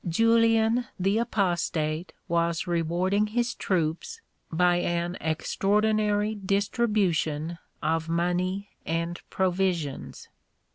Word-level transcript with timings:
Julian 0.09 0.87
the 0.99 1.19
Apostate 1.19 2.11
was 2.27 2.65
rewarding 2.65 3.27
his 3.27 3.53
troops 3.53 4.19
by 4.51 4.77
an 4.77 5.15
extraordinary 5.21 6.33
distribution 6.33 7.59
of 7.83 8.09
money 8.09 8.69
and 8.83 9.21
provisions. 9.29 10.27